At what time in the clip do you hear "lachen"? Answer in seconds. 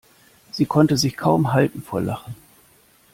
2.01-2.33